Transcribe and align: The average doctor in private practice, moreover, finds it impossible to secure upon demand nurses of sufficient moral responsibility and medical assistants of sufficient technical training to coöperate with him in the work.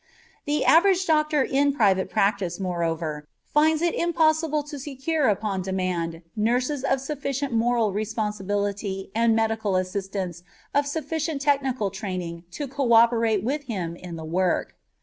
The 0.45 0.65
average 0.65 1.05
doctor 1.05 1.43
in 1.43 1.73
private 1.73 2.09
practice, 2.09 2.59
moreover, 2.59 3.27
finds 3.53 3.83
it 3.83 3.93
impossible 3.93 4.63
to 4.63 4.79
secure 4.79 5.27
upon 5.29 5.61
demand 5.61 6.23
nurses 6.35 6.83
of 6.83 6.99
sufficient 6.99 7.53
moral 7.53 7.93
responsibility 7.93 9.11
and 9.13 9.35
medical 9.35 9.75
assistants 9.75 10.41
of 10.73 10.87
sufficient 10.87 11.41
technical 11.43 11.91
training 11.91 12.45
to 12.49 12.67
coöperate 12.67 13.43
with 13.43 13.65
him 13.65 13.95
in 13.95 14.15
the 14.15 14.25
work. 14.25 14.75